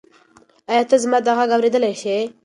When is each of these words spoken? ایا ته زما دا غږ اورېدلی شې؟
ایا 0.69 0.83
ته 0.89 0.95
زما 1.03 1.17
دا 1.25 1.31
غږ 1.37 1.49
اورېدلی 1.55 1.93
شې؟ 2.01 2.17